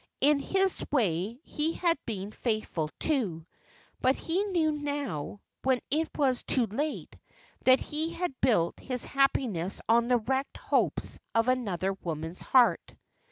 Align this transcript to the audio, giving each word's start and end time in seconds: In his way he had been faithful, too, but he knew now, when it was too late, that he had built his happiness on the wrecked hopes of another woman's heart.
In 0.19 0.39
his 0.39 0.83
way 0.91 1.37
he 1.43 1.73
had 1.73 1.95
been 2.07 2.31
faithful, 2.31 2.89
too, 2.99 3.45
but 4.01 4.15
he 4.15 4.41
knew 4.45 4.71
now, 4.71 5.41
when 5.63 5.79
it 5.91 6.09
was 6.17 6.41
too 6.41 6.65
late, 6.65 7.15
that 7.65 7.79
he 7.79 8.09
had 8.13 8.33
built 8.41 8.79
his 8.79 9.05
happiness 9.05 9.79
on 9.87 10.07
the 10.07 10.17
wrecked 10.17 10.57
hopes 10.57 11.19
of 11.35 11.47
another 11.47 11.93
woman's 11.93 12.41
heart. 12.41 12.95